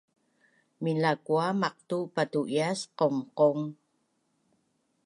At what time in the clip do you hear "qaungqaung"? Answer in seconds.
2.97-3.63